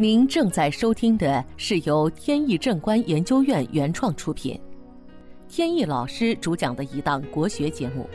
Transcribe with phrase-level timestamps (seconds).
[0.00, 4.58] 您正在收听的是由天意正观研究院原创出品，
[5.46, 8.08] 天意老师主讲的一档国学节目。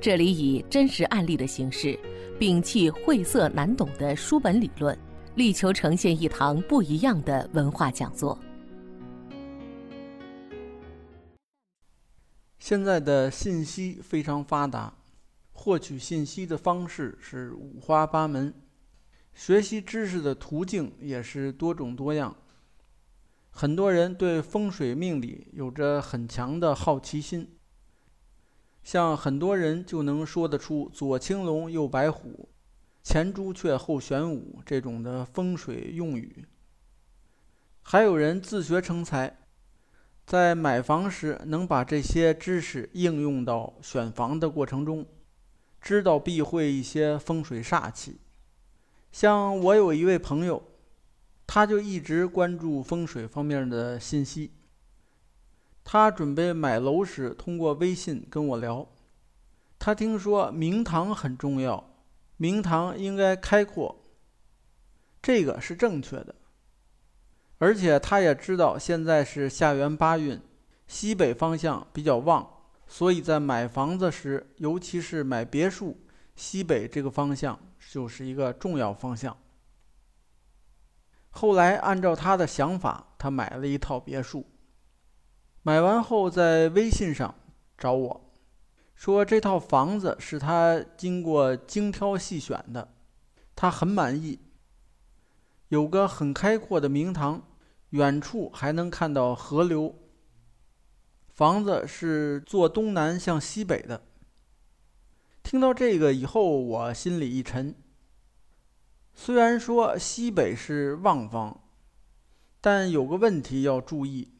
[0.00, 1.94] 这里以真实案例的形式，
[2.38, 4.98] 摒弃晦涩难懂的书本理论，
[5.34, 8.38] 力求呈现一堂不一样的文化讲座。
[12.58, 14.90] 现在的信息非常发达，
[15.52, 18.54] 获取信息的方式是五花八门。
[19.32, 22.36] 学习知识的途径也是多种多样。
[23.50, 27.56] 很多人对风水命理有着很强的好奇心，
[28.82, 32.48] 像很多人就能说得出“左青龙，右白虎，
[33.02, 36.46] 前朱雀，后玄武”这种的风水用语。
[37.82, 39.38] 还有人自学成才，
[40.24, 45.04] 在买房时能把这些知识应用到选房的过程中，
[45.80, 48.20] 知道避讳一些风水煞气。
[49.12, 50.62] 像我有一位朋友，
[51.46, 54.52] 他就一直关注风水方面的信息。
[55.82, 58.86] 他准备买楼时，通过微信跟我聊。
[59.78, 61.92] 他听说明堂很重要，
[62.36, 64.04] 明堂应该开阔，
[65.20, 66.34] 这个是正确的。
[67.58, 70.40] 而且他也知道现在是下元八运，
[70.86, 72.48] 西北方向比较旺，
[72.86, 75.98] 所以在买房子时，尤其是买别墅，
[76.40, 77.58] 西北这个方向。
[77.90, 79.36] 就是一个重要方向。
[81.30, 84.46] 后来按照他的想法，他买了一套别墅。
[85.62, 87.34] 买完后，在微信上
[87.76, 88.32] 找我，
[88.94, 92.94] 说这套房子是他经过精挑细选的，
[93.56, 94.38] 他很满意。
[95.66, 97.42] 有个很开阔的明堂，
[97.88, 99.96] 远处还能看到河流。
[101.34, 104.02] 房子是坐东南向西北的。
[105.50, 107.74] 听到这个以后，我心里一沉。
[109.16, 111.64] 虽然说西北是旺方，
[112.60, 114.32] 但有个问题要注意，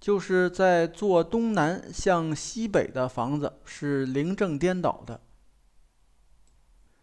[0.00, 5.20] 就是在坐东南向西北的房子是凌正颠倒的。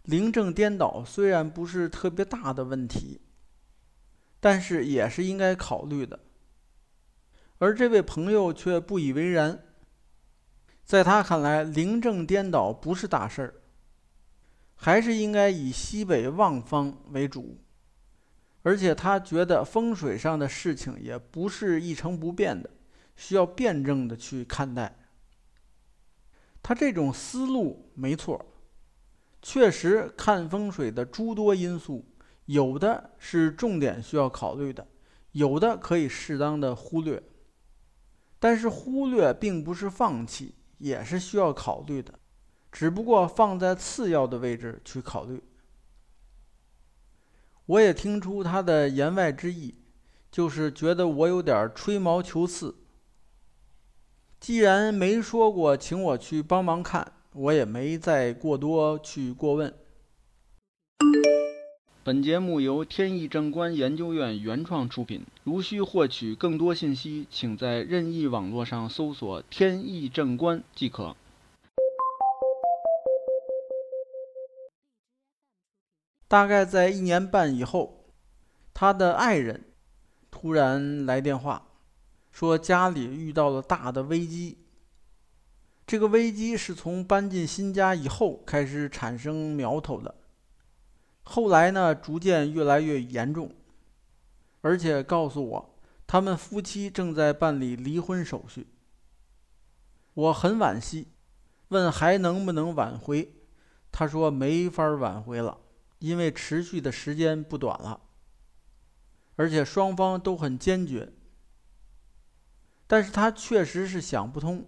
[0.03, 3.22] 凌正颠倒虽然不是特别大的问题，
[4.41, 6.19] 但是也是应该考虑的。
[7.59, 9.63] 而这位朋友却不以为然。
[10.89, 13.53] 在他看来，凌正颠倒不是大事儿，
[14.73, 17.59] 还是应该以西北旺方为主。
[18.63, 22.67] 而且他觉得风水上的事情也不是一成不变的，
[23.16, 24.97] 需要辩证的去看待。
[26.63, 28.44] 他这种思路没错，
[29.44, 32.03] 确实看风水的诸多因素，
[32.45, 34.88] 有的是重点需要考虑的，
[35.33, 37.22] 有的可以适当的忽略。
[38.39, 40.55] 但是忽略并不是放弃。
[40.79, 42.16] 也是需要考虑的，
[42.72, 45.41] 只不过放在次要的位置去考虑。
[47.67, 49.75] 我也听出他的言外之意，
[50.31, 52.75] 就是觉得我有点吹毛求疵。
[54.40, 59.73] 既然没说过请我去帮忙看，我也没再过多去过问。
[62.01, 65.25] 本节目由天意正观研究院原创出品。
[65.43, 71.13] 如需获取更多信息，请在任意网络上搜索“天意正观”即可。
[76.29, 78.05] 大概在一年半以后，
[78.73, 79.66] 他的爱人
[80.31, 81.67] 突然来电话，
[82.31, 84.57] 说家里遇到了大的危机。
[85.85, 90.16] 这个危机是从搬进新家以后开始产生苗头的。
[91.31, 93.53] 后来呢，逐渐越来越严重，
[94.62, 98.66] 而且告诉我，他们夫妻正在办理离婚手续。
[100.16, 101.09] 我很惋惜，
[101.67, 103.31] 问还能不能挽回，
[103.91, 105.59] 他说没法挽回了，
[106.00, 108.01] 因为持续的时间不短了，
[109.35, 111.13] 而且双方都很坚决。
[112.88, 114.67] 但是他确实是想不通，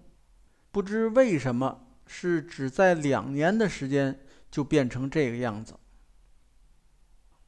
[0.69, 4.19] 不知为什么是只在两年的时间
[4.51, 5.73] 就变成这个样子。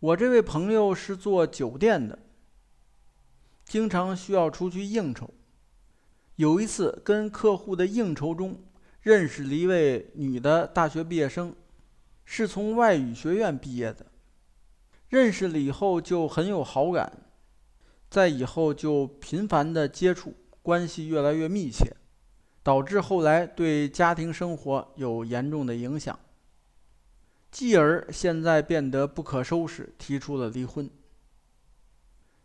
[0.04, 2.20] 我这位朋友是做酒店的，
[3.64, 5.30] 经常需要出去应酬。
[6.36, 8.62] 有一次跟客户的应酬中，
[9.00, 11.56] 认识了一位女的大学毕业生，
[12.26, 14.06] 是从外语学院毕业的。
[15.08, 17.10] 认识了以后就很有好感，
[18.10, 21.96] 在以后就频繁的接触，关系越来越密切，
[22.62, 26.20] 导致后来对家庭生活有严重的影响。
[27.54, 30.90] 继而现在变得不可收拾，提出了离婚。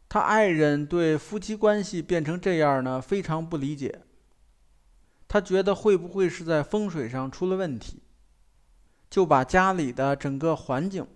[0.06, 4.02] 他爱人对夫妻关系变成这样呢，非常不理解。
[5.26, 8.02] 他觉得会不会是在风水上出了问题，
[9.08, 11.06] 就把家里的整个环境，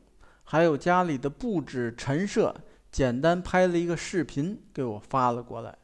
[0.42, 2.54] 还有家里的布置陈设
[2.90, 5.76] 简单拍了一个视频给我发了过来，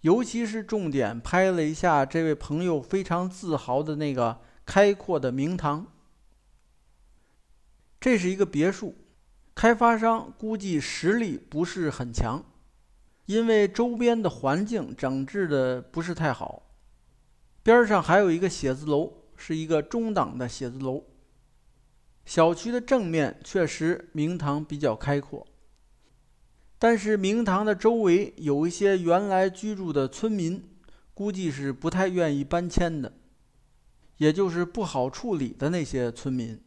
[0.00, 5.86] 尤其是重点拍了一下这位朋友非常自豪的那个开阔的明堂。
[8.00, 8.96] 这是一个别墅，
[9.54, 12.42] 开发商估计实力不是很强，
[13.26, 16.62] 因为周边的环境整治的不是太好。
[17.62, 21.04] 边上还有一个写字楼，是一个中档的写字楼。
[22.24, 25.46] 小区的正面确实明堂比较开阔。
[26.78, 30.66] 但是明堂的周围有一些原来居住的村民，
[31.12, 33.12] 估计是不太愿意搬迁的，
[34.16, 36.58] 也就是不好处理的那些村民。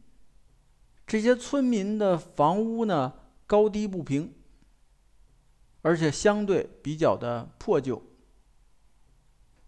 [1.14, 3.14] 这些村民的房屋呢
[3.46, 4.34] 高低不平，
[5.84, 8.02] 而且相对比较的破旧。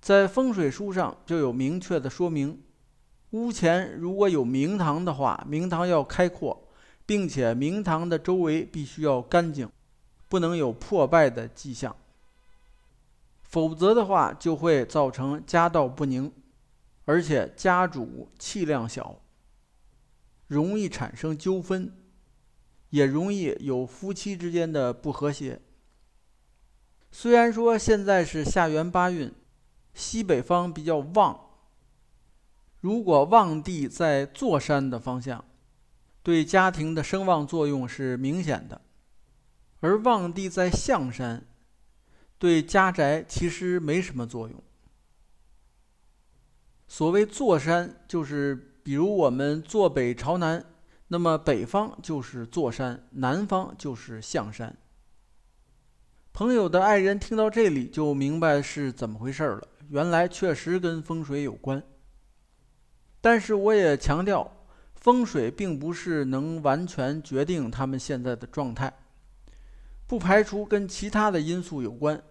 [0.01, 2.63] 在风水书上就有明确的说明：
[3.29, 6.67] 屋前如果有明堂的话，明堂要开阔，
[7.05, 9.69] 并且明堂的周围必须要干净。
[10.27, 11.95] 不能有破败的迹象，
[13.43, 16.33] 否则的话就会造成家道不宁，
[17.05, 19.15] 而且家主气量小，
[20.47, 21.91] 容易产生纠纷，
[22.89, 25.61] 也容易有夫妻之间的不和谐。
[27.11, 29.33] 虽然说现在是下元八运，
[29.93, 31.39] 西北方比较旺，
[32.81, 35.43] 如果旺地在坐山的方向，
[36.21, 38.81] 对家庭的声望作用是明显的。
[39.79, 41.45] 而旺地在象山，
[42.37, 44.63] 对家宅其实没什么作用。
[46.87, 50.63] 所谓坐山，就是比如我们坐北朝南，
[51.07, 54.77] 那么北方就是坐山，南方就是象山。
[56.31, 61.81] 朋友的爱人听到这里就明白是怎么回事了，原来确实跟风水有关。
[63.21, 64.55] 但是我也强调，
[64.93, 68.93] 风水并不是能完全决定他们现在的状态。
[70.05, 72.21] 不排除跟其他的因素有关，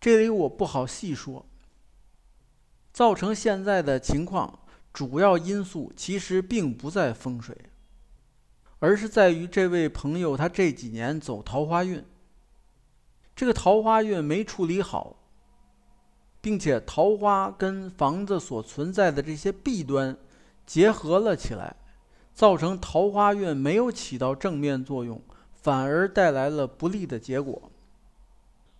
[0.00, 1.44] 这里我不好细说。
[2.92, 4.60] 造成现在的情况，
[4.92, 7.56] 主要因素其实并不在风水，
[8.78, 12.04] 而是在于这位朋友他这几年走桃花运，
[13.34, 15.16] 这个桃花运没处理好，
[16.40, 20.16] 并且桃花跟房子所存在的这些弊端
[20.66, 21.76] 结合了起来，
[22.34, 25.20] 造成桃花运没有起到正面作用。
[25.54, 27.70] 反而带来了不利的结果。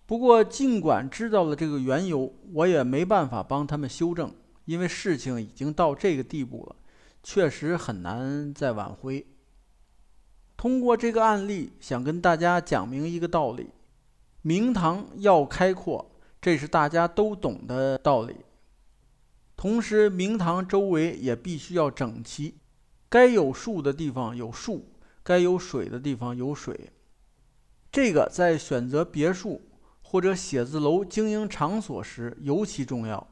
[0.05, 6.77] 不过，尽管知道了这个缘由，我也没办法帮他们修正，因为事情已经到这个地步了，
[7.23, 9.27] 确实很难再挽回。
[10.57, 13.71] 通过这个案例，想跟大家讲明一个道理：
[14.43, 16.11] 明堂要开阔，
[16.41, 18.37] 这是大家都懂的道理。
[19.57, 22.57] 同时，明堂周围也必须要整齐，
[23.09, 24.89] 该有树的地方有树。
[25.25, 26.91] 该有水的地方有水，
[27.93, 29.63] 这个在选择别墅
[30.03, 33.32] 或者写字楼经营场所时尤其重要。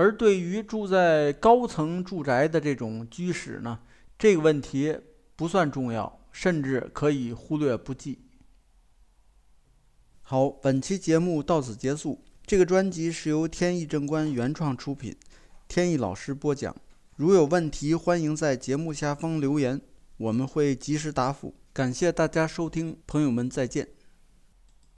[0.00, 3.80] 而对于住在高层住宅的这种居室呢，
[4.18, 4.98] 这个问题
[5.36, 8.18] 不算重要，甚至可以忽略不计。
[10.22, 12.24] 好，本期节目到此结束。
[12.46, 15.14] 这个专辑是由天意正观原创出品，
[15.68, 16.74] 天意老师播讲。
[17.16, 19.78] 如有问题，欢迎在节目下方留言。
[20.16, 23.86] 我们会及时答复，感谢大家收听，朋友们再见。